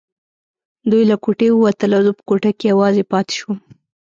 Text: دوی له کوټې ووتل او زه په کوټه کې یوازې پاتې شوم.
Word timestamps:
دوی 0.89 1.03
له 1.11 1.15
کوټې 1.23 1.47
ووتل 1.51 1.91
او 1.97 2.01
زه 2.05 2.11
په 2.17 2.23
کوټه 2.29 2.51
کې 2.57 2.65
یوازې 2.73 3.03
پاتې 3.11 3.33
شوم. 3.39 3.57